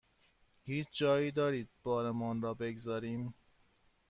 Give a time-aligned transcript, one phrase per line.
[0.63, 3.33] هیچ جایی دارید بارمان را بگذاریم؟